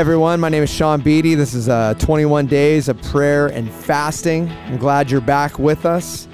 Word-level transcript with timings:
Everyone, 0.00 0.40
my 0.40 0.48
name 0.48 0.62
is 0.62 0.70
Sean 0.70 1.02
Beatty. 1.02 1.34
This 1.34 1.52
is 1.52 1.68
uh, 1.68 1.92
21 1.98 2.46
days 2.46 2.88
of 2.88 2.98
prayer 3.02 3.48
and 3.48 3.70
fasting. 3.70 4.48
I'm 4.48 4.78
glad 4.78 5.10
you're 5.10 5.20
back 5.20 5.58
with 5.58 5.84
us. 5.84 6.26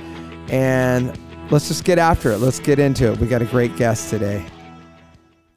And 0.51 1.19
let's 1.51 1.67
just 1.67 1.83
get 1.83 1.99
after 1.99 2.31
it. 2.31 2.39
Let's 2.39 2.61
get 2.61 2.79
into 2.79 3.11
it. 3.11 3.19
We 3.19 3.27
got 3.27 3.43
a 3.43 3.45
great 3.45 3.75
guest 3.75 4.09
today. 4.09 4.47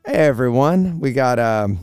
Hey 0.07 0.15
everyone, 0.15 0.99
we 0.99 1.13
got 1.13 1.37
um 1.37 1.81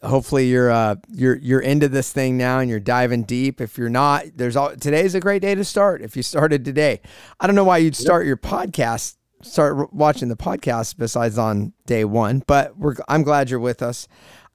hopefully 0.00 0.46
you're 0.46 0.70
uh 0.70 0.94
you're 1.08 1.38
you're 1.38 1.58
into 1.58 1.88
this 1.88 2.12
thing 2.12 2.36
now 2.36 2.60
and 2.60 2.70
you're 2.70 2.78
diving 2.78 3.24
deep. 3.24 3.60
If 3.60 3.78
you're 3.78 3.88
not, 3.88 4.26
there's 4.36 4.54
all 4.54 4.76
today's 4.76 5.16
a 5.16 5.20
great 5.20 5.42
day 5.42 5.56
to 5.56 5.64
start. 5.64 6.02
If 6.02 6.16
you 6.16 6.22
started 6.22 6.64
today. 6.64 7.00
I 7.40 7.48
don't 7.48 7.56
know 7.56 7.64
why 7.64 7.78
you'd 7.78 7.96
start 7.96 8.26
your 8.26 8.36
podcast 8.36 9.16
start 9.42 9.92
watching 9.92 10.28
the 10.28 10.36
podcast 10.36 10.96
besides 10.96 11.38
on 11.38 11.72
day 11.86 12.04
1, 12.04 12.44
but 12.46 12.76
we're 12.76 12.96
I'm 13.08 13.22
glad 13.22 13.50
you're 13.50 13.60
with 13.60 13.82
us. 13.82 14.08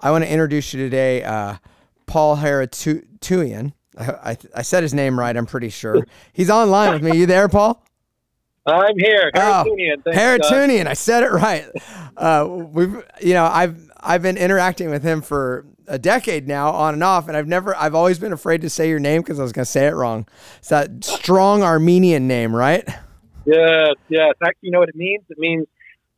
I 0.04 0.12
want 0.12 0.26
to 0.26 0.30
introduce 0.30 0.74
you 0.74 0.84
today, 0.84 1.24
uh, 1.24 1.56
Paul 2.08 2.36
Haratuian. 2.36 3.72
I, 3.98 4.12
I, 4.12 4.38
I, 4.58 4.62
said 4.62 4.84
his 4.84 4.94
name 4.94 5.18
right, 5.18 5.36
I'm 5.36 5.46
pretty 5.46 5.70
sure. 5.70 6.06
He's 6.34 6.50
online 6.50 6.92
with 6.92 7.04
me. 7.04 7.18
You 7.18 7.26
there, 7.26 7.48
Paul? 7.48 7.82
I'm 8.66 8.98
here. 8.98 9.32
Haratunian. 9.34 10.04
Oh, 10.06 10.12
Haratunian. 10.12 10.88
I 10.88 10.94
said 10.94 11.24
it 11.24 11.32
right. 11.32 11.66
Uh, 12.18 12.48
we've, 12.50 13.02
you 13.22 13.34
know, 13.34 13.46
I've 13.46 13.90
I've 14.02 14.22
been 14.22 14.36
interacting 14.36 14.90
with 14.90 15.04
him 15.04 15.22
for 15.22 15.66
a 15.88 15.98
decade 15.98 16.50
now, 16.50 16.72
on 16.72 16.94
and 16.94 17.04
off, 17.04 17.30
and 17.30 17.38
I've 17.38 17.48
never, 17.48 17.76
I've 17.76 17.96
always 17.96 18.20
been 18.20 18.34
afraid 18.34 18.62
to 18.62 18.70
say 18.70 18.90
your 18.90 19.00
name 19.00 19.22
because 19.22 19.40
I 19.40 19.44
was 19.44 19.54
going 19.54 19.66
to 19.66 19.72
say 19.72 19.88
it 19.88 19.94
wrong. 19.94 20.28
It's 20.58 20.70
that 20.70 21.04
strong 21.04 21.64
Armenian 21.64 22.28
name, 22.28 22.54
right? 22.54 22.86
Yes, 23.46 23.96
yes. 24.10 24.34
Actually, 24.42 24.60
you 24.68 24.72
know 24.72 24.80
what 24.80 24.90
it 24.90 24.96
means? 24.96 25.24
It 25.30 25.38
means 25.38 25.66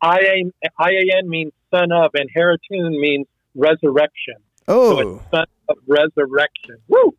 I 0.01 0.19
A 0.19 1.17
N 1.17 1.29
means 1.29 1.51
son 1.71 1.91
of, 1.91 2.11
and 2.15 2.29
Haratun 2.35 2.99
means 2.99 3.27
resurrection. 3.55 4.35
Oh, 4.67 4.97
so 4.97 5.23
son 5.31 5.45
of 5.69 5.77
resurrection. 5.87 6.77
Woo! 6.87 7.15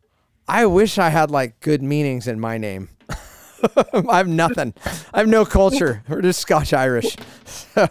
I 0.49 0.67
wish 0.67 0.99
I 0.99 1.11
had 1.11 1.31
like 1.31 1.61
good 1.61 1.83
meanings 1.83 2.29
in 2.29 2.39
my 2.39 2.59
name. 2.59 2.89
I 4.09 4.19
have 4.19 4.29
nothing. 4.29 4.75
I 5.13 5.21
have 5.21 5.29
no 5.29 5.45
culture. 5.45 6.03
We're 6.09 6.23
just 6.23 6.41
Scotch 6.41 6.73
Irish. 6.73 7.17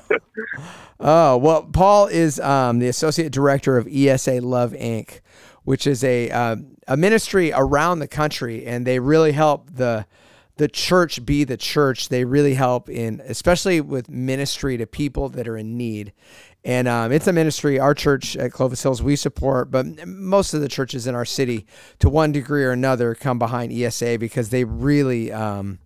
oh 0.99 1.37
well, 1.37 1.63
Paul 1.63 2.07
is 2.07 2.39
um, 2.39 2.79
the 2.79 2.87
associate 2.87 3.31
director 3.31 3.77
of 3.77 3.87
ESA 3.91 4.41
Love 4.41 4.71
Inc., 4.73 5.21
which 5.63 5.87
is 5.87 6.03
a 6.03 6.29
uh, 6.29 6.57
a 6.87 6.95
ministry 6.95 7.51
around 7.53 7.99
the 7.99 8.07
country, 8.07 8.65
and 8.65 8.85
they 8.85 8.99
really 8.99 9.31
help 9.31 9.69
the 9.73 10.05
the 10.57 10.67
church 10.67 11.25
be 11.25 11.43
the 11.43 11.57
church. 11.57 12.09
They 12.09 12.23
really 12.23 12.53
help 12.53 12.89
in, 12.89 13.21
especially 13.25 13.81
with 13.81 14.09
ministry 14.09 14.77
to 14.77 14.87
people 14.87 15.29
that 15.29 15.47
are 15.47 15.57
in 15.57 15.77
need. 15.77 16.13
And 16.65 16.87
um, 16.87 17.11
it's 17.11 17.27
a 17.27 17.33
ministry 17.33 17.79
our 17.79 17.93
church 17.93 18.35
at 18.35 18.51
Clovis 18.51 18.81
Hills 18.81 19.01
we 19.01 19.15
support, 19.15 19.69
but 19.69 19.85
most 20.07 20.55
of 20.55 20.61
the 20.61 20.67
churches 20.67 21.05
in 21.05 21.13
our 21.13 21.23
city, 21.23 21.67
to 21.99 22.09
one 22.09 22.31
degree 22.31 22.63
or 22.63 22.71
another, 22.71 23.13
come 23.13 23.37
behind 23.37 23.71
ESA 23.71 24.17
because 24.17 24.49
they 24.49 24.63
really 24.63 25.31
um, 25.31 25.77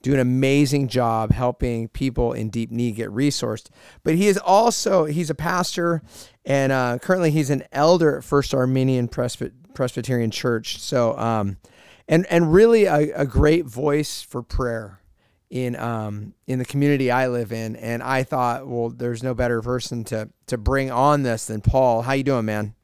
do 0.00 0.14
an 0.14 0.20
amazing 0.20 0.86
job 0.86 1.32
helping 1.32 1.88
people 1.88 2.32
in 2.32 2.50
deep 2.50 2.70
need 2.70 2.94
get 2.94 3.10
resourced. 3.10 3.68
But 4.04 4.14
he 4.14 4.28
is 4.28 4.38
also 4.38 5.06
he's 5.06 5.28
a 5.28 5.34
pastor, 5.34 6.02
and 6.44 6.70
uh, 6.70 6.98
currently 6.98 7.32
he's 7.32 7.50
an 7.50 7.64
elder 7.72 8.18
at 8.18 8.24
First 8.24 8.54
Armenian 8.54 9.08
Presbyterian 9.08 10.30
Church. 10.30 10.78
So, 10.78 11.18
um, 11.18 11.56
and 12.06 12.26
and 12.26 12.52
really 12.52 12.84
a, 12.84 13.12
a 13.22 13.26
great 13.26 13.66
voice 13.66 14.22
for 14.22 14.44
prayer 14.44 15.00
in 15.50 15.76
um 15.76 16.34
in 16.46 16.58
the 16.58 16.64
community 16.64 17.10
I 17.10 17.28
live 17.28 17.52
in, 17.52 17.76
and 17.76 18.02
I 18.02 18.22
thought, 18.22 18.66
well, 18.66 18.90
there's 18.90 19.22
no 19.22 19.34
better 19.34 19.62
person 19.62 20.04
to 20.04 20.28
to 20.46 20.58
bring 20.58 20.90
on 20.90 21.22
this 21.22 21.46
than 21.46 21.60
Paul. 21.60 22.02
How 22.02 22.12
you 22.12 22.24
doing, 22.24 22.44
man? 22.44 22.74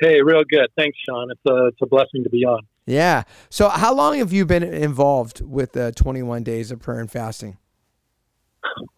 Hey, 0.00 0.22
real 0.22 0.44
good. 0.48 0.68
Thanks, 0.76 0.96
Sean. 1.06 1.30
It's 1.30 1.40
a 1.46 1.66
it's 1.66 1.78
a 1.82 1.86
blessing 1.86 2.24
to 2.24 2.30
be 2.30 2.44
on. 2.44 2.62
Yeah. 2.86 3.24
So, 3.50 3.68
how 3.68 3.94
long 3.94 4.18
have 4.18 4.32
you 4.32 4.46
been 4.46 4.62
involved 4.62 5.42
with 5.42 5.72
the 5.72 5.92
21 5.92 6.42
days 6.42 6.70
of 6.70 6.80
prayer 6.80 7.00
and 7.00 7.10
fasting? 7.10 7.58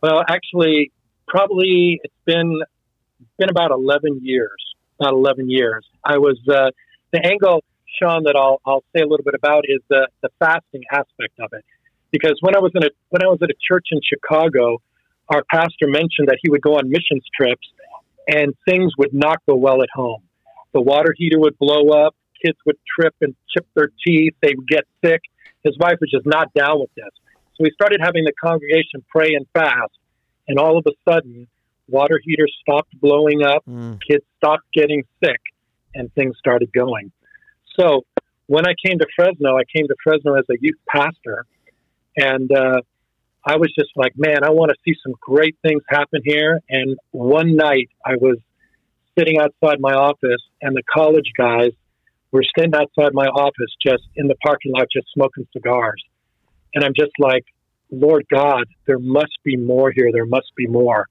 Well, 0.02 0.22
actually, 0.28 0.92
probably 1.26 2.00
it's 2.02 2.14
been 2.24 2.60
been 3.38 3.50
about 3.50 3.70
11 3.70 4.20
years. 4.22 4.50
About 5.00 5.14
11 5.14 5.50
years. 5.50 5.84
I 6.04 6.18
was 6.18 6.38
uh, 6.48 6.70
the 7.12 7.24
angle, 7.24 7.64
Sean, 8.00 8.24
that 8.24 8.36
I'll 8.36 8.60
I'll 8.64 8.84
say 8.94 9.02
a 9.02 9.06
little 9.06 9.24
bit 9.24 9.34
about 9.34 9.64
is 9.66 9.80
the 9.88 10.08
the 10.22 10.28
fasting 10.38 10.82
aspect 10.92 11.40
of 11.40 11.52
it 11.52 11.64
because 12.12 12.36
when 12.40 12.54
I 12.54 12.60
was 12.60 12.70
in 12.74 12.84
a 12.84 12.90
when 13.08 13.24
I 13.24 13.26
was 13.26 13.38
at 13.42 13.50
a 13.50 13.58
church 13.66 13.88
in 13.90 14.00
Chicago, 14.04 14.78
our 15.28 15.42
pastor 15.50 15.88
mentioned 15.88 16.28
that 16.28 16.38
he 16.42 16.50
would 16.50 16.62
go 16.62 16.74
on 16.74 16.88
missions 16.88 17.24
trips 17.34 17.66
and 18.28 18.54
things 18.68 18.92
would 18.98 19.12
not 19.12 19.38
go 19.48 19.56
well 19.56 19.82
at 19.82 19.88
home. 19.92 20.22
The 20.72 20.80
water 20.80 21.14
heater 21.16 21.38
would 21.38 21.58
blow 21.58 21.90
up, 21.90 22.14
kids 22.44 22.58
would 22.66 22.76
trip 22.98 23.14
and 23.20 23.34
chip 23.52 23.66
their 23.74 23.88
teeth, 24.06 24.34
they 24.42 24.54
would 24.56 24.68
get 24.68 24.84
sick. 25.04 25.22
His 25.64 25.76
wife 25.78 25.98
was 26.00 26.10
just 26.10 26.26
not 26.26 26.52
down 26.54 26.80
with 26.80 26.90
this. 26.94 27.10
So 27.56 27.64
we 27.64 27.70
started 27.72 28.00
having 28.02 28.24
the 28.24 28.32
congregation 28.32 29.04
pray 29.08 29.34
and 29.34 29.46
fast, 29.52 29.92
and 30.48 30.58
all 30.58 30.78
of 30.78 30.86
a 30.86 31.10
sudden, 31.10 31.46
water 31.88 32.20
heaters 32.22 32.54
stopped 32.60 32.98
blowing 33.00 33.42
up, 33.42 33.64
mm. 33.68 34.00
kids 34.08 34.24
stopped 34.38 34.64
getting 34.72 35.04
sick, 35.22 35.40
and 35.94 36.12
things 36.14 36.36
started 36.38 36.72
going. 36.72 37.12
So 37.78 38.02
when 38.46 38.66
I 38.66 38.74
came 38.84 38.98
to 38.98 39.06
Fresno, 39.14 39.56
I 39.56 39.64
came 39.64 39.86
to 39.88 39.94
Fresno 40.02 40.34
as 40.34 40.44
a 40.50 40.54
youth 40.60 40.78
pastor, 40.88 41.46
and 42.16 42.50
uh, 42.52 42.80
I 43.44 43.56
was 43.56 43.72
just 43.76 43.90
like, 43.96 44.12
man, 44.16 44.44
I 44.44 44.50
want 44.50 44.70
to 44.70 44.76
see 44.84 44.96
some 45.02 45.14
great 45.20 45.56
things 45.62 45.82
happen 45.88 46.20
here. 46.24 46.60
And 46.68 46.96
one 47.10 47.56
night 47.56 47.90
I 48.04 48.16
was 48.16 48.38
sitting 49.18 49.38
outside 49.38 49.80
my 49.80 49.92
office, 49.92 50.42
and 50.60 50.76
the 50.76 50.82
college 50.92 51.32
guys 51.36 51.72
were 52.30 52.44
standing 52.44 52.80
outside 52.80 53.12
my 53.12 53.26
office 53.26 53.74
just 53.84 54.04
in 54.16 54.26
the 54.26 54.36
parking 54.44 54.72
lot, 54.72 54.86
just 54.92 55.06
smoking 55.12 55.46
cigars. 55.52 56.02
And 56.74 56.84
I'm 56.84 56.94
just 56.96 57.12
like, 57.18 57.44
Lord 57.90 58.24
God, 58.32 58.64
there 58.86 58.98
must 58.98 59.36
be 59.44 59.56
more 59.56 59.92
here. 59.94 60.10
There 60.12 60.24
must 60.24 60.50
be 60.56 60.66
more. 60.66 61.06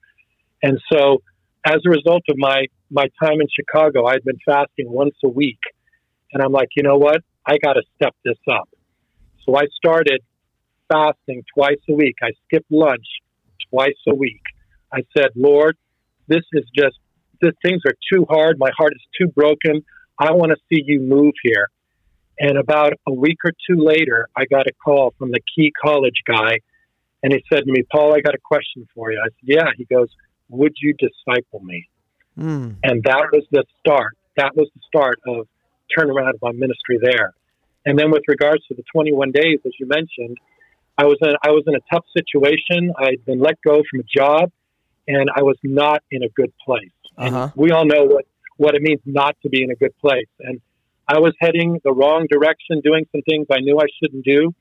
And 0.64 0.80
so, 0.92 1.22
as 1.64 1.78
a 1.86 1.90
result 1.90 2.24
of 2.30 2.38
my, 2.38 2.66
my 2.90 3.06
time 3.22 3.40
in 3.40 3.48
Chicago, 3.54 4.06
I'd 4.08 4.24
been 4.24 4.40
fasting 4.44 4.92
once 4.92 5.14
a 5.24 5.30
week. 5.30 5.60
And 6.34 6.42
I'm 6.42 6.52
like, 6.52 6.70
you 6.76 6.82
know 6.82 6.98
what? 6.98 7.22
I 7.46 7.58
got 7.60 7.74
to 7.74 7.84
step 7.96 8.16
this 8.26 8.38
up. 8.52 8.68
So 9.46 9.56
I 9.56 9.66
started 9.76 10.22
fasting 10.92 11.44
twice 11.54 11.80
a 11.90 11.94
week. 11.94 12.16
I 12.22 12.32
skipped 12.46 12.72
lunch 12.72 13.06
twice 13.70 13.98
a 14.08 14.16
week. 14.16 14.42
I 14.94 15.04
said, 15.16 15.30
Lord, 15.36 15.78
this 16.28 16.44
is 16.54 16.66
just, 16.76 16.98
this, 17.42 17.54
things 17.64 17.82
are 17.86 17.96
too 18.12 18.26
hard. 18.30 18.60
My 18.60 18.72
heart 18.78 18.94
is 18.96 19.02
too 19.20 19.28
broken. 19.28 19.84
I 20.20 20.32
want 20.34 20.52
to 20.52 20.58
see 20.70 20.84
you 20.86 21.00
move 21.00 21.34
here. 21.44 21.70
And 22.40 22.58
about 22.58 22.94
a 23.08 23.14
week 23.14 23.38
or 23.46 23.52
two 23.70 23.84
later, 23.84 24.28
I 24.36 24.46
got 24.46 24.68
a 24.68 24.74
call 24.84 25.14
from 25.18 25.32
the 25.32 25.40
key 25.56 25.72
college 25.84 26.22
guy. 26.26 26.60
And 27.24 27.32
he 27.34 27.44
said 27.52 27.66
to 27.66 27.72
me, 27.72 27.84
Paul, 27.92 28.16
I 28.16 28.22
got 28.22 28.34
a 28.34 28.40
question 28.44 28.88
for 28.96 29.12
you. 29.12 29.20
I 29.20 29.28
said, 29.28 29.44
Yeah. 29.44 29.70
He 29.78 29.86
goes, 29.86 30.08
Would 30.50 30.74
you 30.82 30.94
disciple 30.94 31.60
me? 31.60 31.88
Mm. 32.38 32.78
And 32.84 33.04
that 33.04 33.28
was 33.32 33.44
the 33.52 33.64
start. 33.80 34.18
That 34.38 34.56
was 34.56 34.70
the 34.74 34.82
start 34.88 35.20
of 35.28 35.48
turnaround 35.96 36.34
of 36.34 36.42
my 36.42 36.52
ministry 36.52 36.98
there. 37.02 37.34
And 37.86 37.98
then 37.98 38.10
with 38.12 38.24
regards 38.28 38.66
to 38.68 38.76
the 38.76 38.84
21 38.92 39.32
days, 39.32 39.60
as 39.66 39.74
you 39.80 39.88
mentioned, 39.88 40.38
I 40.98 41.06
was 41.06 41.18
in, 41.22 41.34
I 41.44 41.52
was 41.52 41.64
in 41.68 41.76
a 41.76 41.80
tough 41.92 42.06
situation. 42.16 42.94
I'd 42.98 43.26
been 43.26 43.40
let 43.40 43.56
go 43.66 43.82
from 43.90 44.02
a 44.02 44.04
job, 44.04 44.52
and 45.08 45.30
I 45.36 45.42
was 45.42 45.58
not 45.64 46.04
in 46.12 46.24
a 46.24 46.30
good 46.30 46.54
place. 46.64 46.92
Uh-huh. 47.18 47.50
we 47.56 47.72
all 47.72 47.86
know 47.86 48.06
what 48.06 48.26
what 48.58 48.76
it 48.76 48.82
means 48.82 49.02
not 49.06 49.36
to 49.44 49.50
be 49.50 49.64
in 49.64 49.72
a 49.72 49.76
good 49.76 49.96
place. 50.00 50.30
And 50.40 50.62
I 51.08 51.20
was 51.20 51.34
heading 51.40 51.80
the 51.84 51.92
wrong 51.92 52.28
direction, 52.30 52.80
doing 52.84 53.06
some 53.12 53.22
things 53.24 53.48
I 53.52 53.60
knew 53.60 53.80
I 53.80 53.88
shouldn't 54.02 54.24
do, 54.24 54.54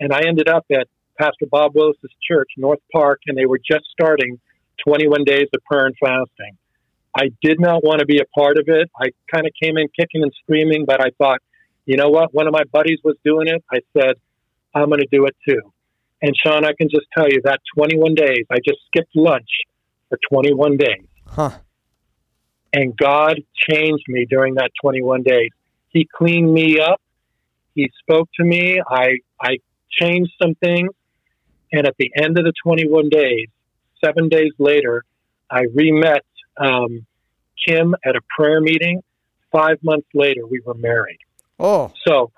and 0.00 0.12
I 0.12 0.20
ended 0.26 0.48
up 0.48 0.64
at 0.70 0.86
Pastor 1.18 1.46
Bob 1.50 1.74
Willis's 1.74 2.10
church, 2.26 2.50
North 2.56 2.80
Park, 2.92 3.20
and 3.26 3.36
they 3.36 3.46
were 3.46 3.58
just 3.58 3.84
starting 3.92 4.40
21 4.86 5.24
days 5.24 5.48
of 5.54 5.62
prayer 5.64 5.86
and 5.86 5.94
fasting. 6.00 6.56
I 7.14 7.30
did 7.42 7.60
not 7.60 7.84
want 7.84 7.98
to 7.98 8.06
be 8.06 8.18
a 8.18 8.38
part 8.38 8.58
of 8.58 8.64
it. 8.68 8.90
I 8.96 9.08
kind 9.32 9.46
of 9.46 9.52
came 9.60 9.76
in 9.76 9.88
kicking 9.88 10.22
and 10.22 10.32
screaming, 10.42 10.84
but 10.86 11.00
I 11.00 11.10
thought, 11.18 11.40
you 11.84 11.96
know 11.96 12.08
what? 12.08 12.32
One 12.32 12.46
of 12.46 12.52
my 12.52 12.64
buddies 12.72 13.00
was 13.04 13.16
doing 13.24 13.48
it. 13.48 13.62
I 13.70 13.80
said, 13.96 14.14
I'm 14.74 14.88
going 14.88 15.00
to 15.00 15.08
do 15.10 15.26
it 15.26 15.36
too. 15.48 15.60
And 16.22 16.34
Sean, 16.36 16.64
I 16.64 16.72
can 16.72 16.88
just 16.88 17.06
tell 17.16 17.28
you 17.28 17.40
that 17.44 17.60
21 17.76 18.14
days, 18.14 18.46
I 18.50 18.58
just 18.64 18.78
skipped 18.86 19.14
lunch 19.14 19.48
for 20.08 20.18
21 20.30 20.76
days. 20.76 21.06
Huh. 21.26 21.50
And 22.72 22.96
God 22.96 23.40
changed 23.68 24.04
me 24.08 24.26
during 24.28 24.54
that 24.54 24.70
21 24.80 25.22
days. 25.22 25.50
He 25.88 26.08
cleaned 26.16 26.52
me 26.52 26.78
up. 26.80 27.00
He 27.74 27.90
spoke 28.00 28.28
to 28.38 28.44
me. 28.44 28.80
I, 28.86 29.18
I 29.40 29.58
changed 29.90 30.32
some 30.40 30.54
things. 30.54 30.90
And 31.72 31.86
at 31.86 31.94
the 31.98 32.10
end 32.14 32.38
of 32.38 32.44
the 32.44 32.52
21 32.64 33.08
days, 33.08 33.48
seven 34.02 34.28
days 34.28 34.52
later, 34.58 35.04
I 35.50 35.64
re 35.74 35.90
met 35.92 36.24
um, 36.56 37.06
Kim 37.66 37.94
at 38.04 38.16
a 38.16 38.20
prayer 38.34 38.60
meeting. 38.60 39.02
Five 39.50 39.78
months 39.82 40.08
later, 40.14 40.46
we 40.46 40.60
were 40.64 40.74
married. 40.74 41.18
Oh. 41.58 41.92
So 42.06 42.30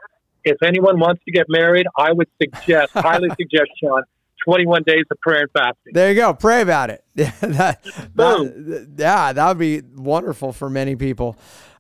if 0.44 0.62
anyone 0.62 1.00
wants 1.00 1.22
to 1.24 1.32
get 1.32 1.46
married, 1.48 1.86
I 1.96 2.12
would 2.12 2.28
suggest, 2.40 2.92
highly 2.94 3.30
suggest, 3.30 3.70
Sean, 3.82 4.02
21 4.46 4.82
days 4.86 5.04
of 5.10 5.18
prayer 5.20 5.42
and 5.42 5.50
fasting. 5.52 5.92
There 5.92 6.10
you 6.10 6.16
go. 6.16 6.34
Pray 6.34 6.60
about 6.60 6.90
it. 6.90 7.04
Yeah, 7.14 7.32
that, 7.40 7.82
that, 8.14 8.94
yeah, 8.96 9.32
that 9.32 9.48
would 9.48 9.58
be 9.58 9.82
wonderful 9.94 10.52
for 10.52 10.68
many 10.68 10.96
people. 10.96 11.36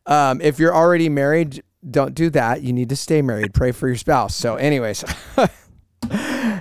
Um, 0.06 0.40
if 0.40 0.58
you're 0.58 0.74
already 0.74 1.08
married, 1.08 1.62
don't 1.88 2.14
do 2.14 2.30
that. 2.30 2.62
You 2.62 2.72
need 2.72 2.88
to 2.88 2.96
stay 2.96 3.22
married. 3.22 3.52
Pray 3.54 3.72
for 3.72 3.88
your 3.88 3.96
spouse. 3.96 4.34
So, 4.34 4.56
anyways, 4.56 5.04
that's 5.36 5.52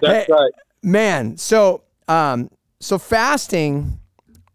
hey, 0.01 0.25
right, 0.29 0.51
man. 0.81 1.37
So, 1.37 1.83
um, 2.07 2.49
so 2.79 2.97
fasting, 2.97 3.99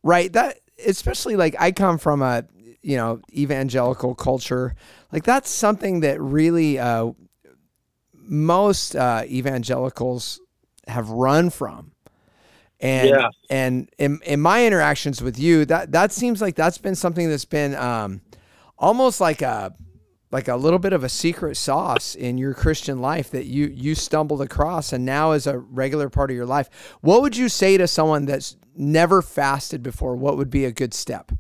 right? 0.02 0.32
That 0.32 0.58
especially 0.86 1.36
like 1.36 1.56
I 1.58 1.72
come 1.72 1.98
from 1.98 2.22
a 2.22 2.44
you 2.82 2.96
know 2.96 3.20
evangelical 3.32 4.14
culture. 4.14 4.74
Like 5.12 5.24
that's 5.24 5.50
something 5.50 6.00
that 6.00 6.20
really 6.20 6.78
uh, 6.78 7.12
most 8.28 8.94
uh, 8.94 9.22
evangelicals 9.26 10.40
have 10.86 11.10
run 11.10 11.50
from. 11.50 11.92
And 12.80 13.08
yeah. 13.08 13.28
and 13.50 13.90
in, 13.98 14.20
in 14.24 14.40
my 14.40 14.64
interactions 14.64 15.20
with 15.20 15.38
you, 15.38 15.64
that 15.64 15.90
that 15.92 16.12
seems 16.12 16.40
like 16.40 16.54
that's 16.54 16.78
been 16.78 16.94
something 16.94 17.28
that's 17.28 17.44
been 17.44 17.74
um, 17.74 18.20
almost 18.78 19.20
like 19.20 19.42
a 19.42 19.74
like 20.30 20.46
a 20.46 20.56
little 20.56 20.78
bit 20.78 20.92
of 20.92 21.02
a 21.02 21.08
secret 21.08 21.56
sauce 21.56 22.14
in 22.14 22.38
your 22.38 22.54
Christian 22.54 23.00
life 23.00 23.30
that 23.30 23.46
you 23.46 23.66
you 23.74 23.96
stumbled 23.96 24.42
across 24.42 24.92
and 24.92 25.04
now 25.04 25.32
is 25.32 25.46
a 25.46 25.58
regular 25.58 26.08
part 26.08 26.30
of 26.30 26.36
your 26.36 26.46
life. 26.46 26.68
What 27.00 27.22
would 27.22 27.36
you 27.36 27.48
say 27.48 27.76
to 27.78 27.88
someone 27.88 28.26
that's 28.26 28.56
never 28.76 29.22
fasted 29.22 29.82
before? 29.82 30.14
What 30.14 30.36
would 30.36 30.50
be 30.50 30.64
a 30.64 30.72
good 30.72 30.94
step? 30.94 31.32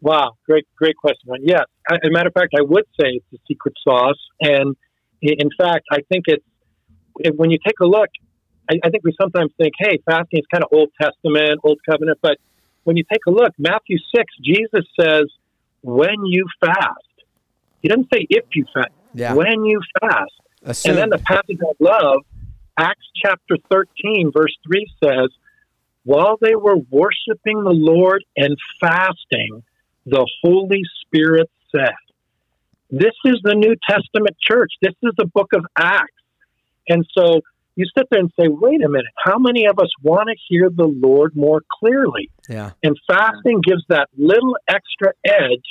Wow, 0.00 0.36
great 0.46 0.66
great 0.76 0.96
question. 0.96 1.28
Yes, 1.42 1.64
as 1.90 1.98
a 2.04 2.10
matter 2.10 2.28
of 2.28 2.34
fact, 2.34 2.54
I 2.58 2.62
would 2.62 2.84
say 3.00 3.08
it's 3.08 3.32
a 3.34 3.38
secret 3.46 3.74
sauce, 3.86 4.18
and 4.40 4.76
in 5.32 5.50
fact, 5.56 5.86
I 5.90 6.00
think 6.08 6.24
it's 6.26 6.44
when 7.36 7.50
you 7.50 7.58
take 7.64 7.80
a 7.80 7.86
look. 7.86 8.08
I, 8.70 8.78
I 8.84 8.90
think 8.90 9.04
we 9.04 9.14
sometimes 9.20 9.52
think, 9.56 9.72
"Hey, 9.78 9.98
fasting 10.04 10.40
is 10.40 10.46
kind 10.52 10.64
of 10.64 10.70
Old 10.72 10.90
Testament, 11.00 11.60
Old 11.64 11.78
Covenant," 11.88 12.18
but 12.22 12.38
when 12.84 12.96
you 12.96 13.04
take 13.10 13.22
a 13.26 13.30
look, 13.30 13.52
Matthew 13.58 13.98
six, 14.14 14.32
Jesus 14.42 14.84
says, 14.98 15.24
"When 15.82 16.26
you 16.26 16.46
fast." 16.60 16.98
He 17.84 17.88
doesn't 17.88 18.08
say 18.12 18.26
if 18.30 18.46
you 18.54 18.64
fast. 18.72 18.92
Yeah. 19.12 19.34
When 19.34 19.64
you 19.64 19.80
fast. 20.00 20.32
Assumed. 20.62 20.98
And 20.98 21.02
then 21.02 21.10
the 21.10 21.22
passage 21.22 21.58
I 21.62 21.72
love, 21.80 22.22
Acts 22.78 23.06
chapter 23.22 23.58
13, 23.70 24.32
verse 24.34 24.56
3 24.66 24.86
says, 25.04 25.28
While 26.04 26.38
they 26.40 26.54
were 26.54 26.76
worshiping 26.76 27.62
the 27.62 27.74
Lord 27.74 28.24
and 28.38 28.56
fasting, 28.80 29.62
the 30.06 30.26
Holy 30.42 30.82
Spirit 31.02 31.50
said, 31.76 31.92
This 32.90 33.14
is 33.24 33.36
the 33.42 33.54
New 33.54 33.74
Testament 33.88 34.36
church. 34.40 34.72
This 34.80 34.94
is 35.02 35.12
the 35.16 35.26
book 35.26 35.52
of 35.54 35.64
Acts. 35.76 36.12
And 36.88 37.04
so 37.16 37.40
you 37.76 37.86
sit 37.96 38.06
there 38.10 38.20
and 38.20 38.30
say, 38.38 38.46
wait 38.48 38.84
a 38.84 38.88
minute, 38.88 39.06
how 39.24 39.38
many 39.38 39.66
of 39.66 39.78
us 39.78 39.88
want 40.02 40.28
to 40.28 40.36
hear 40.48 40.70
the 40.70 40.86
Lord 40.86 41.34
more 41.34 41.62
clearly? 41.80 42.30
Yeah. 42.48 42.72
And 42.82 42.96
fasting 43.08 43.62
gives 43.66 43.82
that 43.88 44.08
little 44.16 44.56
extra 44.68 45.12
edge 45.24 45.64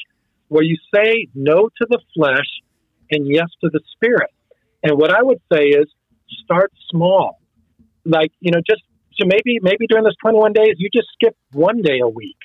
where 0.50 0.63
you 0.63 0.77
say 0.94 1.27
no 1.33 1.69
to 1.69 1.88
the 1.89 2.00
flesh 2.15 2.50
and 3.12 3.27
yes 3.27 3.48
to 3.63 3.69
the 3.71 3.80
spirit. 3.95 4.31
And 4.83 4.98
what 4.98 5.12
I 5.12 5.21
would 5.21 5.42
say 5.51 5.65
is 5.68 5.88
start 6.44 6.71
small. 6.89 7.39
Like, 8.06 8.31
you 8.39 8.51
know, 8.51 8.60
just 8.68 8.83
so 9.18 9.25
maybe 9.25 9.60
maybe 9.62 9.88
during 9.88 10.04
this 10.04 10.15
21 10.21 10.54
days 10.54 10.75
you 10.77 10.89
just 10.94 11.07
skip 11.13 11.38
one 11.51 11.81
day 11.81 12.00
a 12.01 12.10
week. 12.10 12.38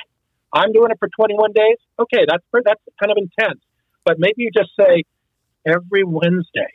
I'm 0.53 0.73
doing 0.73 0.91
it 0.91 0.99
for 0.99 1.09
21 1.09 1.53
days. 1.53 1.77
Okay, 1.99 2.25
that's 2.29 2.45
that's 2.65 2.81
kind 3.01 3.11
of 3.11 3.19
intense. 3.19 3.61
But 4.09 4.19
maybe 4.19 4.37
you 4.39 4.51
just 4.57 4.71
say 4.81 5.05
every 5.67 6.03
Wednesday. 6.03 6.73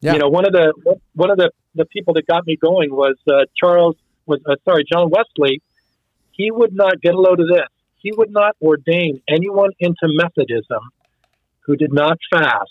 Yeah. 0.00 0.14
You 0.14 0.18
know, 0.20 0.28
one 0.28 0.46
of 0.46 0.52
the 0.52 0.96
one 1.12 1.30
of 1.30 1.36
the 1.36 1.50
the 1.74 1.84
people 1.84 2.14
that 2.14 2.26
got 2.26 2.46
me 2.46 2.56
going 2.56 2.90
was 2.90 3.16
uh, 3.28 3.44
Charles 3.54 3.96
was 4.24 4.40
uh, 4.48 4.56
sorry 4.64 4.84
John 4.90 5.10
Wesley. 5.10 5.60
He 6.32 6.50
would 6.50 6.72
not 6.72 7.00
get 7.02 7.14
a 7.14 7.20
load 7.20 7.40
of 7.40 7.48
this 7.48 7.68
he 8.04 8.12
would 8.16 8.30
not 8.30 8.54
ordain 8.60 9.22
anyone 9.26 9.70
into 9.80 10.02
Methodism 10.04 10.90
who 11.60 11.74
did 11.74 11.92
not 11.92 12.18
fast 12.30 12.70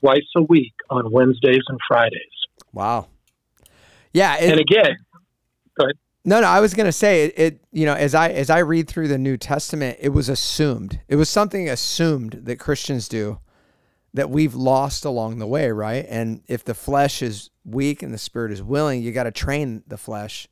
twice 0.00 0.26
a 0.36 0.42
week 0.42 0.74
on 0.90 1.12
Wednesdays 1.12 1.62
and 1.68 1.78
Fridays. 1.86 2.18
Wow. 2.72 3.06
Yeah. 4.12 4.36
It, 4.36 4.50
and 4.50 4.60
again, 4.60 4.96
go 5.78 5.84
ahead. 5.84 5.96
No, 6.28 6.42
no, 6.42 6.46
I 6.46 6.60
was 6.60 6.74
going 6.74 6.84
to 6.84 6.92
say 6.92 7.24
it, 7.24 7.38
it, 7.38 7.60
you 7.72 7.86
know, 7.86 7.94
as 7.94 8.14
I 8.14 8.28
as 8.28 8.50
I 8.50 8.58
read 8.58 8.86
through 8.86 9.08
the 9.08 9.16
New 9.16 9.38
Testament, 9.38 9.96
it 9.98 10.10
was 10.10 10.28
assumed. 10.28 11.00
It 11.08 11.16
was 11.16 11.30
something 11.30 11.70
assumed 11.70 12.40
that 12.42 12.56
Christians 12.56 13.08
do 13.08 13.38
that 14.12 14.28
we've 14.28 14.54
lost 14.54 15.06
along 15.06 15.38
the 15.38 15.46
way, 15.46 15.70
right? 15.70 16.04
And 16.06 16.42
if 16.46 16.62
the 16.64 16.74
flesh 16.74 17.22
is 17.22 17.48
weak 17.64 18.02
and 18.02 18.12
the 18.12 18.18
spirit 18.18 18.52
is 18.52 18.62
willing, 18.62 19.02
you 19.02 19.10
got 19.10 19.24
to 19.24 19.30
train 19.30 19.82
the 19.86 19.96
flesh. 19.96 20.46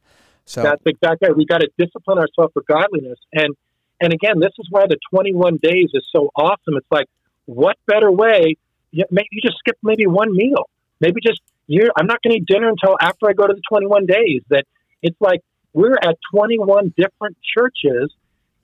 So 0.46 0.62
That's 0.62 0.80
exactly 0.86 1.28
right. 1.28 1.36
We 1.36 1.44
got 1.44 1.58
to 1.58 1.68
discipline 1.76 2.16
ourselves 2.16 2.54
for 2.54 2.62
godliness. 2.66 3.18
And 3.34 3.54
and 4.00 4.14
again, 4.14 4.40
this 4.40 4.52
is 4.58 4.68
why 4.70 4.86
the 4.88 4.96
21 5.10 5.58
days 5.62 5.90
is 5.92 6.06
so 6.10 6.30
awesome. 6.34 6.78
It's 6.78 6.90
like, 6.90 7.08
what 7.44 7.76
better 7.86 8.10
way? 8.10 8.56
You, 8.92 9.04
you 9.10 9.42
just 9.42 9.58
skip 9.58 9.76
maybe 9.82 10.06
one 10.06 10.34
meal. 10.34 10.70
Maybe 11.00 11.20
just 11.22 11.42
you. 11.66 11.90
I'm 11.94 12.06
not 12.06 12.22
going 12.22 12.34
to 12.34 12.38
eat 12.38 12.46
dinner 12.46 12.70
until 12.70 12.96
after 12.98 13.28
I 13.28 13.34
go 13.34 13.46
to 13.46 13.52
the 13.52 13.62
21 13.68 14.06
days. 14.06 14.40
That 14.48 14.64
it's 15.02 15.20
like 15.20 15.42
we're 15.76 15.98
at 16.02 16.16
21 16.32 16.94
different 16.96 17.36
churches, 17.54 18.10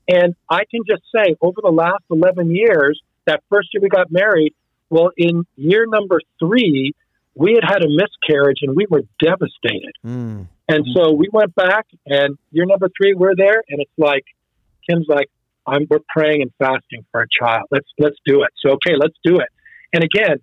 and 0.08 0.34
I 0.48 0.60
can 0.70 0.80
just 0.88 1.02
say 1.14 1.36
over 1.42 1.60
the 1.62 1.70
last 1.70 2.04
11 2.10 2.56
years, 2.56 3.02
that 3.26 3.42
first 3.50 3.68
year 3.74 3.82
we 3.82 3.90
got 3.90 4.10
married. 4.10 4.54
Well, 4.88 5.10
in 5.18 5.44
year 5.54 5.84
number 5.86 6.20
three, 6.38 6.94
we 7.34 7.52
had 7.52 7.70
had 7.70 7.82
a 7.82 7.88
miscarriage 7.88 8.60
and 8.62 8.74
we 8.74 8.86
were 8.88 9.02
devastated. 9.22 9.92
Mm. 10.02 10.46
And 10.68 10.86
so 10.94 11.12
we 11.12 11.28
went 11.30 11.54
back, 11.54 11.86
and 12.06 12.38
year 12.50 12.64
number 12.64 12.88
three, 12.96 13.12
we're 13.12 13.36
there, 13.36 13.62
and 13.68 13.82
it's 13.82 13.98
like 13.98 14.24
Kim's 14.88 15.06
like, 15.06 15.28
I'm, 15.66 15.86
we're 15.90 15.98
praying 16.08 16.40
and 16.40 16.50
fasting 16.58 17.04
for 17.12 17.20
a 17.20 17.26
child. 17.28 17.68
Let's 17.70 17.88
let's 17.98 18.16
do 18.24 18.42
it. 18.42 18.50
So 18.64 18.72
okay, 18.72 18.94
let's 18.98 19.16
do 19.22 19.36
it. 19.36 19.48
And 19.92 20.02
again, 20.02 20.38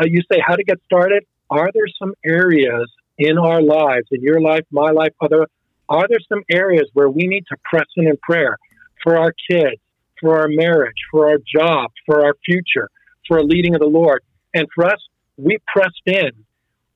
uh, 0.00 0.04
you 0.06 0.22
say 0.30 0.38
how 0.46 0.54
to 0.54 0.62
get 0.62 0.78
started. 0.84 1.24
Are 1.50 1.70
there 1.74 1.88
some 1.98 2.14
areas 2.24 2.88
in 3.18 3.36
our 3.36 3.60
lives, 3.60 4.06
in 4.12 4.22
your 4.22 4.40
life, 4.40 4.64
my 4.70 4.90
life, 4.92 5.12
other? 5.20 5.48
Are 5.88 6.06
there 6.08 6.18
some 6.28 6.42
areas 6.50 6.88
where 6.92 7.08
we 7.08 7.26
need 7.26 7.44
to 7.48 7.56
press 7.64 7.86
in 7.96 8.06
in 8.06 8.16
prayer 8.22 8.58
for 9.02 9.18
our 9.18 9.32
kids, 9.50 9.80
for 10.20 10.40
our 10.40 10.48
marriage, 10.48 10.96
for 11.10 11.28
our 11.28 11.38
job, 11.38 11.90
for 12.06 12.24
our 12.24 12.34
future, 12.44 12.88
for 13.28 13.38
a 13.38 13.42
leading 13.42 13.74
of 13.74 13.80
the 13.80 13.86
Lord? 13.86 14.22
And 14.54 14.66
for 14.74 14.86
us, 14.86 15.00
we 15.36 15.58
pressed 15.66 16.02
in, 16.06 16.30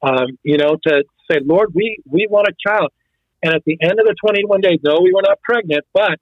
um, 0.03 0.39
you 0.43 0.57
know, 0.57 0.77
to 0.85 1.05
say, 1.31 1.39
Lord, 1.45 1.75
we 1.75 1.99
we 2.09 2.27
want 2.31 2.49
a 2.49 2.55
child. 2.67 2.93
And 3.43 3.55
at 3.55 3.63
the 3.65 3.79
end 3.81 4.01
of 4.01 4.07
the 4.07 4.17
21 4.21 4.61
days, 4.61 4.81
no, 4.83 4.99
we 5.01 5.13
were 5.13 5.23
not 5.23 5.41
pregnant, 5.43 5.85
but 5.93 6.19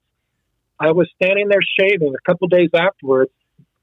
I 0.79 0.91
was 0.91 1.09
standing 1.15 1.47
there 1.49 1.59
shaving 1.79 2.13
a 2.13 2.31
couple 2.31 2.47
days 2.47 2.69
afterwards, 2.75 3.31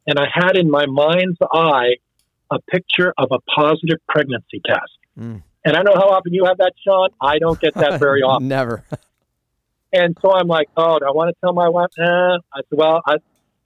and 0.07 0.19
I 0.19 0.27
had 0.33 0.57
in 0.57 0.71
my 0.71 0.87
mind's 0.87 1.39
eye 1.53 1.97
a 2.51 2.59
picture 2.71 3.13
of 3.19 3.31
a 3.33 3.39
positive 3.51 3.99
pregnancy 4.09 4.61
test. 4.65 4.93
Mm. 5.19 5.43
And 5.65 5.77
I 5.77 5.83
know 5.83 5.95
how 5.95 6.11
often 6.11 6.35
you 6.35 6.45
have 6.45 6.59
that, 6.59 6.73
Sean. 6.85 7.09
I 7.21 7.39
don't 7.39 7.59
get 7.59 7.75
that 7.75 7.99
very 7.99 8.23
often. 8.23 8.49
Never. 8.49 8.85
and 9.93 10.17
so 10.21 10.33
I'm 10.33 10.47
like, 10.47 10.69
oh, 10.77 10.99
do 10.99 11.07
I 11.07 11.11
want 11.11 11.35
to 11.35 11.41
tell 11.41 11.55
my 11.55 11.69
wife? 11.69 11.91
Eh. 11.99 12.03
I 12.03 12.61
said, 12.69 12.79
well, 12.79 13.01
I, 13.07 13.17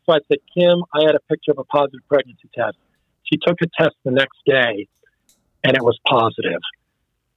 so 0.07 0.15
I 0.15 0.19
said, 0.29 0.39
Kim, 0.55 0.83
I 0.95 1.03
had 1.07 1.15
a 1.15 1.21
picture 1.29 1.51
of 1.51 1.59
a 1.59 1.65
positive 1.65 2.01
pregnancy 2.09 2.49
test. 2.55 2.77
She 3.25 3.39
took 3.39 3.57
a 3.61 3.67
test 3.83 3.97
the 4.05 4.13
next 4.13 4.39
day, 4.47 4.87
and 5.65 5.77
it 5.77 5.83
was 5.83 5.99
positive. 6.07 6.61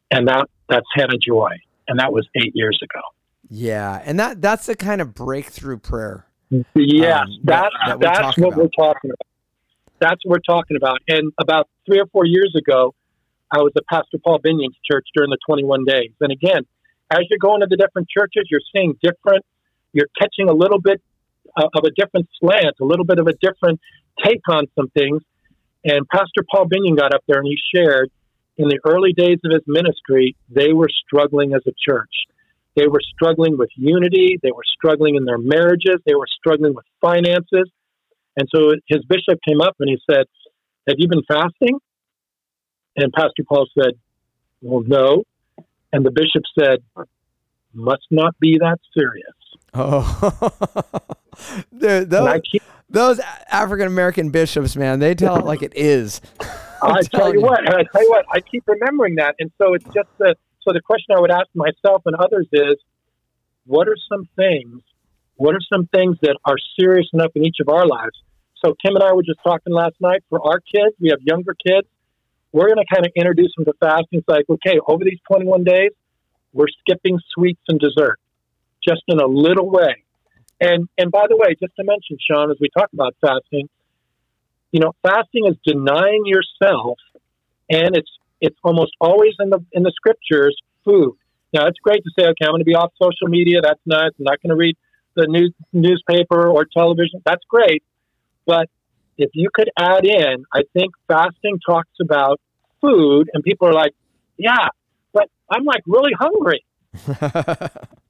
And 0.10 0.28
that 0.28 0.48
that's 0.70 0.86
Hannah 0.96 1.18
Joy, 1.18 1.52
and 1.88 2.00
that 2.00 2.14
was 2.14 2.28
eight 2.36 2.52
years 2.54 2.80
ago. 2.82 3.02
Yeah, 3.50 4.02
and 4.06 4.20
that 4.20 4.42
that's 4.42 4.68
the 4.68 4.76
kind 4.76 5.02
of 5.02 5.14
breakthrough 5.14 5.78
prayer. 5.78 6.28
Yes, 6.50 7.22
um, 7.24 7.40
that, 7.46 7.72
that, 7.86 8.00
that 8.00 8.14
that's 8.14 8.38
what 8.38 8.54
about. 8.54 8.58
we're 8.58 8.86
talking 8.86 9.12
about. 9.12 9.28
That's 10.00 10.26
what 10.26 10.40
we're 10.40 10.56
talking 10.56 10.78
about. 10.78 11.00
And 11.08 11.32
about 11.40 11.70
three 11.86 12.00
or 12.00 12.08
four 12.08 12.26
years 12.26 12.54
ago, 12.58 12.94
I 13.52 13.60
was 13.60 13.74
at 13.76 13.86
Pastor 13.88 14.18
Paul 14.24 14.40
Binion's 14.40 14.78
church 14.90 15.08
during 15.16 15.30
the 15.30 15.38
21 15.46 15.86
days. 15.86 16.12
And 16.22 16.32
again, 16.32 16.66
as 17.12 17.20
you're 17.30 17.40
going 17.42 17.62
to 17.62 17.68
the 17.70 17.78
different 17.78 18.08
churches, 18.10 18.48
you're 18.50 18.64
seeing 18.74 18.98
different. 19.02 19.46
You're 19.94 20.08
catching 20.20 20.50
a 20.50 20.54
little 20.54 20.80
bit 20.80 21.02
uh, 21.58 21.68
of 21.76 21.84
a 21.84 21.92
different 21.92 22.30
slant, 22.40 22.76
a 22.80 22.86
little 22.86 23.06
bit 23.06 23.20
of 23.20 23.28
a 23.28 23.34
different 23.34 23.82
take 24.24 24.48
on 24.50 24.68
some 24.76 24.90
things. 24.90 25.22
And 25.84 26.08
Pastor 26.08 26.46
Paul 26.50 26.68
Binion 26.70 26.98
got 26.98 27.14
up 27.14 27.24
there 27.28 27.40
and 27.40 27.48
he 27.48 27.58
shared 27.76 28.10
in 28.58 28.68
the 28.68 28.80
early 28.86 29.14
days 29.14 29.40
of 29.44 29.52
his 29.52 29.64
ministry, 29.68 30.36
they 30.50 30.72
were 30.72 30.90
struggling 31.06 31.54
as 31.54 31.62
a 31.68 31.72
church. 31.90 32.12
They 32.76 32.88
were 32.88 33.02
struggling 33.02 33.58
with 33.58 33.70
unity. 33.76 34.40
They 34.42 34.52
were 34.52 34.64
struggling 34.78 35.16
in 35.16 35.26
their 35.26 35.38
marriages. 35.38 35.98
They 36.06 36.16
were 36.16 36.28
struggling 36.28 36.74
with 36.74 36.86
finances. 37.02 37.70
And 38.38 38.48
so 38.54 38.72
his 38.88 39.04
bishop 39.06 39.40
came 39.48 39.62
up 39.62 39.76
and 39.80 39.90
he 39.90 39.98
said, 40.10 40.26
Have 40.88 40.96
you 40.98 41.08
been 41.10 41.24
fasting? 41.28 41.80
And 42.96 43.12
Pastor 43.14 43.44
Paul 43.48 43.68
said, 43.78 43.94
Well, 44.62 44.84
no. 44.86 45.24
And 45.94 46.06
the 46.06 46.12
bishop 46.12 46.44
said, 46.58 46.80
Must 47.74 48.06
not 48.12 48.38
be 48.40 48.58
that 48.60 48.80
serious. 48.98 49.26
Oh, 49.74 50.60
Dude, 51.78 52.10
those, 52.10 52.42
those 52.90 53.20
African 53.50 53.88
American 53.88 54.30
bishops, 54.30 54.76
man, 54.76 55.00
they 55.00 55.16
tell 55.16 55.38
it 55.38 55.46
like 55.46 55.62
it 55.62 55.74
is. 55.76 56.22
I 56.84 57.04
tell 57.04 57.32
you, 57.34 57.40
you 57.40 57.46
what, 57.46 57.60
I 57.62 57.84
tell 57.84 58.02
you 58.02 58.10
what, 58.10 58.26
I 58.34 58.42
keep 58.42 58.64
remembering 58.68 59.16
that, 59.16 59.36
and 59.40 59.52
so 59.58 59.76
it's 59.76 59.86
just 59.86 60.10
the 60.18 60.36
so 60.64 60.74
the 60.74 60.82
question 60.82 61.16
I 61.16 61.20
would 61.20 61.32
ask 61.32 61.48
myself 61.56 62.04
and 62.06 62.16
others 62.16 62.48
is, 62.52 62.76
what 63.66 63.88
are 63.88 63.98
some 64.10 64.28
things? 64.36 64.82
What 65.36 65.56
are 65.56 65.62
some 65.74 65.88
things 65.88 66.18
that 66.22 66.38
are 66.46 66.58
serious 66.80 67.08
enough 67.14 67.32
in 67.36 67.46
each 67.46 67.58
of 67.60 67.70
our 67.70 67.88
lives? 67.88 68.14
So 68.64 68.76
Kim 68.84 68.96
and 68.96 69.04
I 69.04 69.14
were 69.14 69.24
just 69.24 69.40
talking 69.44 69.74
last 69.74 69.96
night 70.00 70.24
for 70.30 70.40
our 70.46 70.60
kids. 70.60 70.96
We 71.00 71.10
have 71.10 71.20
younger 71.22 71.56
kids. 71.56 71.88
We're 72.52 72.68
going 72.68 72.84
to 72.86 72.94
kind 72.94 73.06
of 73.06 73.12
introduce 73.16 73.52
them 73.56 73.66
to 73.66 73.74
fasting. 73.80 74.20
It's 74.20 74.28
like, 74.28 74.46
okay, 74.50 74.80
over 74.86 75.04
these 75.04 75.20
21 75.32 75.64
days, 75.64 75.92
we're 76.54 76.68
skipping 76.82 77.20
sweets 77.34 77.62
and 77.68 77.80
dessert, 77.80 78.20
just 78.86 79.02
in 79.08 79.20
a 79.20 79.28
little 79.28 79.70
way. 79.70 80.04
And 80.60 80.88
and 80.98 81.12
by 81.12 81.26
the 81.28 81.36
way, 81.36 81.56
just 81.60 81.76
to 81.78 81.84
mention, 81.84 82.18
Sean, 82.30 82.52
as 82.52 82.58
we 82.60 82.70
talk 82.78 82.90
about 82.94 83.16
fasting, 83.20 83.68
you 84.72 84.80
know, 84.80 84.94
fasting 85.02 85.48
is 85.48 85.56
denying 85.66 86.24
yourself, 86.26 87.00
and 87.70 87.96
it's 87.96 88.12
it's 88.42 88.58
almost 88.64 88.92
always 89.02 89.34
in 89.40 89.50
the 89.50 89.66
in 89.72 89.84
the 89.84 89.92
scriptures 89.96 90.56
food. 90.86 91.16
Now 91.54 91.66
it's 91.66 91.80
great 91.80 92.04
to 92.04 92.12
say, 92.18 92.26
okay, 92.26 92.46
I'm 92.46 92.52
going 92.52 92.62
to 92.62 92.66
be 92.66 92.76
off 92.76 92.92
social 93.02 93.28
media. 93.28 93.62
That's 93.62 93.80
nice. 93.86 94.12
I'm 94.20 94.26
not 94.26 94.42
going 94.42 94.52
to 94.52 94.56
read 94.56 94.78
the 95.16 95.26
news 95.28 95.54
newspaper 95.74 96.48
or 96.48 96.66
television. 96.66 97.22
That's 97.26 97.44
great, 97.50 97.84
but 98.46 98.70
if 99.18 99.32
you 99.34 99.50
could 99.54 99.70
add 99.78 100.06
in, 100.06 100.46
I 100.54 100.64
think 100.74 100.94
fasting 101.08 101.60
talks 101.66 101.92
about 102.02 102.40
food, 102.82 103.30
and 103.34 103.44
people 103.44 103.68
are 103.68 103.74
like, 103.74 103.94
yeah, 104.38 104.68
but 105.14 105.30
I'm 105.52 105.66
like 105.66 105.84
really 105.86 106.12
hungry. 106.18 106.64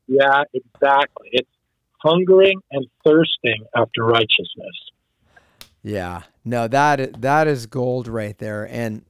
yeah, 0.07 0.43
exactly. 0.53 1.29
It's 1.31 1.49
hungering 1.97 2.61
and 2.71 2.85
thirsting 3.03 3.65
after 3.75 4.03
righteousness. 4.03 4.91
Yeah, 5.83 6.23
no, 6.45 6.67
that 6.67 7.21
that 7.21 7.47
is 7.47 7.65
gold 7.65 8.07
right 8.07 8.37
there, 8.37 8.67
and 8.69 9.03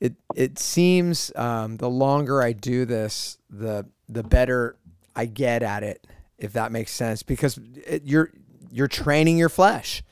it 0.00 0.14
it 0.34 0.58
seems 0.58 1.32
um, 1.36 1.76
the 1.76 1.90
longer 1.90 2.42
I 2.42 2.52
do 2.52 2.84
this, 2.84 3.38
the 3.50 3.86
the 4.08 4.22
better 4.22 4.76
I 5.14 5.26
get 5.26 5.62
at 5.62 5.82
it, 5.82 6.06
if 6.38 6.54
that 6.54 6.72
makes 6.72 6.92
sense, 6.92 7.22
because 7.22 7.60
it, 7.86 8.02
you're 8.04 8.30
you're 8.70 8.88
training 8.88 9.36
your 9.36 9.50
flesh. 9.50 10.02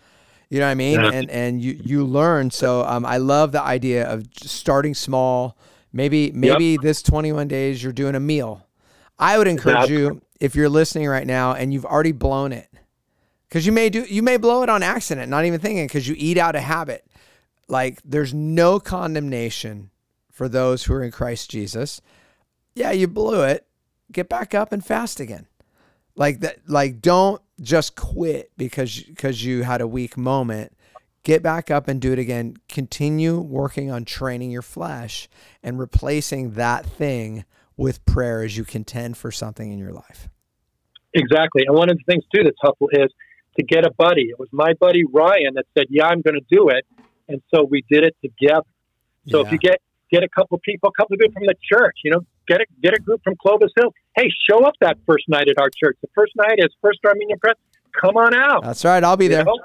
You 0.48 0.60
know 0.60 0.66
what 0.66 0.72
I 0.72 0.74
mean? 0.74 1.00
Yeah. 1.00 1.10
And 1.12 1.30
and 1.30 1.62
you 1.62 1.80
you 1.82 2.04
learn. 2.04 2.50
So 2.50 2.84
um, 2.84 3.04
I 3.04 3.16
love 3.16 3.52
the 3.52 3.62
idea 3.62 4.06
of 4.06 4.26
starting 4.36 4.94
small. 4.94 5.56
Maybe 5.92 6.30
maybe 6.32 6.72
yep. 6.72 6.82
this 6.82 7.02
21 7.02 7.48
days 7.48 7.82
you're 7.82 7.92
doing 7.92 8.14
a 8.14 8.20
meal. 8.20 8.66
I 9.18 9.38
would 9.38 9.48
encourage 9.48 9.90
you 9.90 10.20
if 10.40 10.54
you're 10.54 10.68
listening 10.68 11.08
right 11.08 11.26
now 11.26 11.54
and 11.54 11.72
you've 11.72 11.86
already 11.86 12.12
blown 12.12 12.52
it 12.52 12.68
because 13.48 13.66
you 13.66 13.72
may 13.72 13.88
do 13.88 14.02
you 14.02 14.22
may 14.22 14.36
blow 14.36 14.62
it 14.62 14.68
on 14.68 14.82
accident 14.82 15.30
not 15.30 15.44
even 15.44 15.60
thinking 15.60 15.86
because 15.86 16.06
you 16.06 16.14
eat 16.18 16.38
out 16.38 16.54
of 16.54 16.62
habit 16.62 17.06
like 17.68 18.00
there's 18.04 18.34
no 18.34 18.78
condemnation 18.78 19.90
for 20.30 20.48
those 20.48 20.84
who 20.84 20.94
are 20.94 21.02
in 21.02 21.10
christ 21.10 21.50
jesus 21.50 22.00
yeah 22.74 22.90
you 22.90 23.06
blew 23.06 23.42
it 23.42 23.66
get 24.12 24.28
back 24.28 24.54
up 24.54 24.72
and 24.72 24.84
fast 24.84 25.20
again 25.20 25.46
like 26.14 26.40
that 26.40 26.58
like 26.66 27.00
don't 27.00 27.40
just 27.60 27.96
quit 27.96 28.50
because 28.56 29.00
because 29.02 29.44
you 29.44 29.62
had 29.62 29.80
a 29.80 29.86
weak 29.86 30.16
moment 30.16 30.76
get 31.22 31.42
back 31.42 31.70
up 31.70 31.88
and 31.88 32.00
do 32.00 32.12
it 32.12 32.18
again 32.18 32.56
continue 32.68 33.38
working 33.40 33.90
on 33.90 34.04
training 34.04 34.50
your 34.50 34.62
flesh 34.62 35.28
and 35.62 35.78
replacing 35.78 36.52
that 36.52 36.84
thing 36.84 37.44
with 37.76 38.04
prayer 38.04 38.42
as 38.42 38.56
you 38.56 38.64
contend 38.64 39.16
for 39.16 39.30
something 39.30 39.72
in 39.72 39.78
your 39.78 39.92
life 39.92 40.28
exactly 41.14 41.64
and 41.66 41.76
one 41.76 41.88
of 41.88 41.96
the 41.96 42.04
things 42.04 42.25
too 42.34 42.42
that's 42.42 42.58
helpful 42.60 42.88
is 42.92 43.10
to 43.58 43.64
get 43.64 43.86
a 43.86 43.90
buddy. 43.90 44.22
It 44.22 44.38
was 44.38 44.48
my 44.52 44.75
buddy 44.75 45.04
Ryan 45.04 45.54
that 45.54 45.66
said, 45.76 45.86
"Yeah, 45.90 46.06
I'm 46.06 46.20
going 46.20 46.38
to 46.38 46.46
do 46.50 46.68
it," 46.68 46.84
and 47.28 47.42
so 47.54 47.64
we 47.64 47.84
did 47.90 48.04
it 48.04 48.16
together. 48.22 48.66
So 49.28 49.40
yeah. 49.40 49.46
if 49.46 49.52
you 49.52 49.58
get 49.58 49.80
get 50.10 50.22
a 50.22 50.28
couple 50.28 50.58
people, 50.58 50.90
a 50.90 51.00
couple 51.00 51.14
of 51.14 51.20
people 51.20 51.34
from 51.34 51.46
the 51.46 51.54
church, 51.62 51.96
you 52.04 52.12
know, 52.12 52.20
get 52.46 52.60
a 52.60 52.66
get 52.82 52.94
a 52.94 53.00
group 53.00 53.22
from 53.24 53.34
Clovis 53.36 53.72
Hill. 53.78 53.92
Hey, 54.16 54.28
show 54.48 54.64
up 54.64 54.74
that 54.80 54.98
first 55.06 55.24
night 55.28 55.48
at 55.48 55.60
our 55.60 55.70
church. 55.70 55.96
The 56.02 56.08
first 56.14 56.32
night 56.36 56.58
is 56.58 56.68
First 56.80 57.00
Armenian 57.04 57.38
Press. 57.38 57.56
Come 58.00 58.16
on 58.16 58.34
out. 58.34 58.62
That's 58.62 58.84
right. 58.84 59.02
I'll 59.02 59.16
be 59.16 59.28
there. 59.28 59.44
Know? 59.44 59.58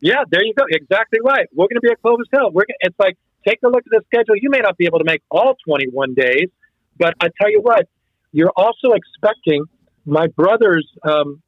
Yeah, 0.00 0.24
there 0.30 0.44
you 0.44 0.54
go. 0.54 0.64
Exactly 0.68 1.20
right. 1.24 1.46
We're 1.52 1.66
going 1.66 1.76
to 1.76 1.80
be 1.80 1.90
at 1.90 2.02
Clovis 2.02 2.26
Hill. 2.32 2.50
We're 2.52 2.66
gonna, 2.66 2.76
it's 2.80 2.98
like 2.98 3.16
take 3.46 3.58
a 3.64 3.68
look 3.68 3.82
at 3.86 3.90
the 3.90 4.02
schedule. 4.06 4.36
You 4.36 4.50
may 4.50 4.58
not 4.58 4.76
be 4.76 4.86
able 4.86 4.98
to 4.98 5.04
make 5.04 5.22
all 5.30 5.54
21 5.66 6.14
days, 6.14 6.48
but 6.98 7.14
I 7.20 7.28
tell 7.40 7.50
you 7.50 7.60
what, 7.62 7.88
you're 8.32 8.52
also 8.56 8.90
expecting 8.92 9.64
my 10.04 10.26
brother's 10.26 10.86
um, 11.02 11.42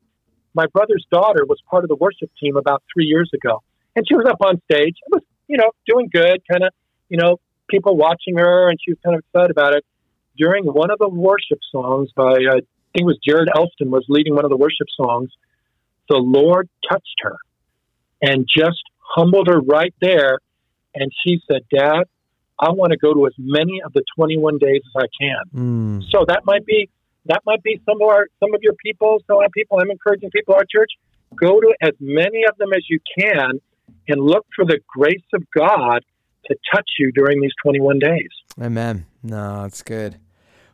my 0.54 0.66
brother's 0.72 1.04
daughter 1.12 1.44
was 1.46 1.58
part 1.70 1.84
of 1.84 1.88
the 1.88 1.96
worship 1.96 2.30
team 2.40 2.56
about 2.56 2.82
three 2.92 3.04
years 3.04 3.30
ago, 3.34 3.62
and 3.94 4.06
she 4.08 4.14
was 4.14 4.24
up 4.26 4.38
on 4.40 4.60
stage. 4.70 4.94
It 5.06 5.12
was, 5.12 5.22
you 5.48 5.58
know, 5.58 5.70
doing 5.86 6.08
good, 6.10 6.40
kind 6.50 6.64
of, 6.64 6.72
you 7.10 7.18
know, 7.18 7.36
people 7.68 7.96
watching 7.96 8.38
her, 8.38 8.70
and 8.70 8.78
she 8.82 8.92
was 8.92 8.98
kind 9.04 9.16
of 9.16 9.20
excited 9.20 9.50
about 9.50 9.74
it. 9.74 9.84
During 10.36 10.64
one 10.64 10.90
of 10.90 10.98
the 10.98 11.08
worship 11.08 11.58
songs 11.70 12.10
by, 12.14 12.32
uh, 12.32 12.56
I 12.56 12.60
think 12.92 13.02
it 13.02 13.04
was 13.04 13.18
Jared 13.26 13.48
Elston 13.54 13.90
was 13.90 14.04
leading 14.08 14.34
one 14.34 14.44
of 14.44 14.50
the 14.50 14.56
worship 14.56 14.88
songs. 14.96 15.30
The 16.08 16.16
Lord 16.16 16.68
touched 16.88 17.20
her 17.22 17.36
and 18.22 18.46
just 18.46 18.82
humbled 18.98 19.48
her 19.48 19.60
right 19.60 19.94
there, 20.00 20.38
and 20.94 21.10
she 21.24 21.40
said, 21.50 21.62
"Dad, 21.74 22.04
I 22.58 22.70
want 22.70 22.92
to 22.92 22.98
go 22.98 23.12
to 23.12 23.26
as 23.26 23.34
many 23.38 23.82
of 23.82 23.92
the 23.92 24.02
21 24.16 24.58
days 24.58 24.82
as 24.86 25.04
I 25.04 25.06
can." 25.20 25.44
Mm. 25.54 26.10
So 26.10 26.24
that 26.26 26.44
might 26.44 26.64
be 26.64 26.88
that 27.26 27.42
might 27.44 27.62
be 27.62 27.80
some 27.84 28.00
of 28.00 28.08
our 28.08 28.28
some 28.40 28.54
of 28.54 28.60
your 28.62 28.74
people, 28.74 29.18
some 29.26 29.36
of 29.36 29.42
our 29.42 29.50
people. 29.50 29.78
I'm 29.80 29.90
encouraging 29.90 30.30
people 30.30 30.54
our 30.54 30.64
church 30.64 30.90
go 31.34 31.60
to 31.60 31.74
as 31.82 31.92
many 32.00 32.44
of 32.48 32.56
them 32.58 32.72
as 32.72 32.84
you 32.88 33.00
can 33.18 33.60
and 34.08 34.20
look 34.20 34.46
for 34.54 34.64
the 34.64 34.78
grace 34.88 35.26
of 35.34 35.42
God 35.56 36.04
to 36.46 36.56
touch 36.72 36.88
you 36.98 37.10
during 37.12 37.40
these 37.40 37.52
21 37.62 37.98
days. 37.98 38.30
Amen. 38.60 39.06
No, 39.22 39.62
that's 39.62 39.82
good. 39.82 40.16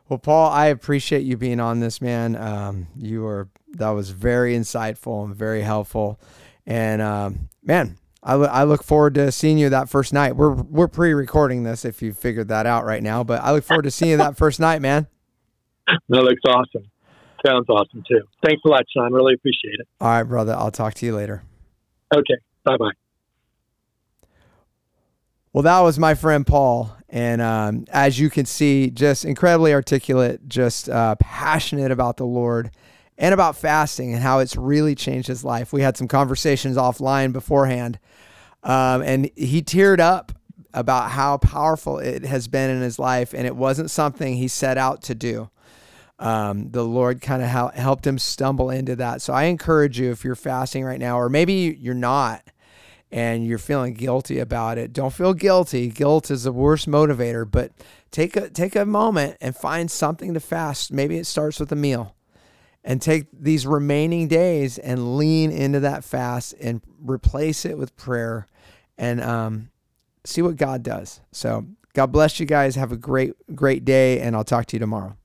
Well, 0.09 0.19
Paul, 0.19 0.51
I 0.51 0.67
appreciate 0.67 1.23
you 1.23 1.37
being 1.37 1.59
on 1.59 1.79
this, 1.79 2.01
man. 2.01 2.35
Um, 2.35 2.87
you 2.95 3.21
were 3.21 3.49
that 3.73 3.89
was 3.89 4.11
very 4.11 4.55
insightful 4.55 5.23
and 5.25 5.35
very 5.35 5.61
helpful. 5.61 6.19
And 6.65 7.01
um, 7.01 7.49
man, 7.63 7.97
I, 8.21 8.33
I 8.35 8.63
look 8.63 8.83
forward 8.83 9.15
to 9.15 9.31
seeing 9.31 9.57
you 9.57 9.69
that 9.69 9.89
first 9.89 10.13
night. 10.13 10.35
We're 10.35 10.53
we're 10.53 10.87
pre-recording 10.87 11.63
this 11.63 11.85
if 11.85 12.01
you 12.01 12.13
figured 12.13 12.49
that 12.49 12.65
out 12.65 12.85
right 12.85 13.03
now, 13.03 13.23
but 13.23 13.41
I 13.41 13.51
look 13.51 13.63
forward 13.63 13.83
to 13.83 13.91
seeing 13.91 14.11
you 14.11 14.17
that 14.17 14.37
first 14.37 14.59
night, 14.59 14.81
man. 14.81 15.07
that 15.87 16.23
looks 16.23 16.41
awesome. 16.47 16.89
Sounds 17.45 17.67
awesome 17.69 18.03
too. 18.07 18.21
Thanks 18.43 18.61
a 18.65 18.69
lot, 18.69 18.83
Sean. 18.95 19.11
Really 19.11 19.33
appreciate 19.33 19.79
it. 19.79 19.87
All 19.99 20.09
right, 20.09 20.23
brother. 20.23 20.53
I'll 20.53 20.71
talk 20.71 20.93
to 20.95 21.05
you 21.05 21.15
later. 21.15 21.43
Okay. 22.15 22.37
Bye 22.63 22.77
bye. 22.77 22.91
Well, 25.53 25.63
that 25.63 25.79
was 25.81 25.99
my 25.99 26.15
friend 26.15 26.45
Paul. 26.45 26.95
And 27.09 27.41
um, 27.41 27.85
as 27.91 28.19
you 28.19 28.29
can 28.29 28.45
see, 28.45 28.89
just 28.89 29.23
incredibly 29.23 29.73
articulate, 29.73 30.47
just 30.47 30.89
uh, 30.89 31.15
passionate 31.19 31.91
about 31.91 32.17
the 32.17 32.25
Lord 32.25 32.71
and 33.19 33.33
about 33.33 33.55
fasting 33.55 34.13
and 34.13 34.23
how 34.23 34.39
it's 34.39 34.55
really 34.57 34.95
changed 34.95 35.27
his 35.27 35.43
life. 35.43 35.71
We 35.71 35.83
had 35.83 35.95
some 35.95 36.07
conversations 36.07 36.75
offline 36.75 37.31
beforehand, 37.31 37.99
um, 38.63 39.03
and 39.03 39.29
he 39.35 39.61
teared 39.61 39.99
up 39.99 40.31
about 40.73 41.11
how 41.11 41.37
powerful 41.37 41.99
it 41.99 42.25
has 42.25 42.47
been 42.47 42.71
in 42.71 42.81
his 42.81 42.97
life. 42.97 43.31
And 43.35 43.45
it 43.45 43.55
wasn't 43.55 43.91
something 43.91 44.35
he 44.35 44.47
set 44.47 44.79
out 44.79 45.03
to 45.03 45.13
do 45.13 45.51
um, 46.19 46.69
the 46.71 46.83
Lord 46.83 47.21
kind 47.21 47.43
of 47.43 47.73
helped 47.75 48.07
him 48.07 48.17
stumble 48.17 48.69
into 48.69 48.95
that. 48.95 49.21
So 49.21 49.33
I 49.33 49.43
encourage 49.43 49.99
you 49.99 50.11
if 50.11 50.23
you're 50.23 50.35
fasting 50.35 50.83
right 50.85 50.99
now, 50.99 51.19
or 51.19 51.27
maybe 51.27 51.77
you're 51.79 51.93
not 51.93 52.43
and 53.13 53.45
you're 53.45 53.59
feeling 53.59 53.93
guilty 53.93 54.39
about 54.39 54.79
it, 54.79 54.91
don't 54.91 55.13
feel 55.13 55.35
guilty. 55.35 55.87
Guilt 55.89 56.31
is 56.31 56.45
the 56.45 56.51
worst 56.51 56.89
motivator, 56.89 57.49
but 57.49 57.71
take 58.09 58.35
a 58.35 58.49
take 58.49 58.75
a 58.75 58.87
moment 58.87 59.37
and 59.39 59.55
find 59.55 59.91
something 59.91 60.33
to 60.33 60.39
fast. 60.39 60.91
Maybe 60.91 61.19
it 61.19 61.27
starts 61.27 61.59
with 61.59 61.71
a 61.71 61.75
meal. 61.75 62.15
And 62.85 63.01
take 63.01 63.27
these 63.31 63.65
remaining 63.65 64.27
days 64.27 64.77
and 64.77 65.15
lean 65.15 65.51
into 65.51 65.79
that 65.79 66.03
fast 66.03 66.53
and 66.59 66.81
replace 66.99 67.63
it 67.63 67.77
with 67.77 67.95
prayer 67.95 68.45
and 68.97 69.21
um, 69.21 69.69
see 70.25 70.41
what 70.41 70.57
God 70.57 70.83
does. 70.83 71.21
So, 71.31 71.65
God 71.93 72.07
bless 72.07 72.41
you 72.41 72.45
guys. 72.45 72.75
Have 72.75 72.91
a 72.91 72.97
great, 72.97 73.35
great 73.55 73.85
day, 73.85 74.19
and 74.19 74.35
I'll 74.35 74.43
talk 74.43 74.65
to 74.65 74.75
you 74.75 74.81
tomorrow. 74.81 75.15